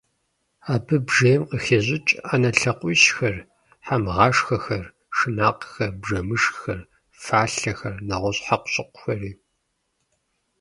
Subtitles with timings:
[0.73, 3.35] Абы бжейм къыхещӀыкӀ Ӏэнэ лъакъуищхэр,
[3.85, 4.85] хьэмгъашхэхэр,
[5.17, 6.79] шынакъхэр, бжэмышххэр,
[7.23, 9.31] фалъэхэр, нэгъуэщӀ хьэкъущыкъухэри.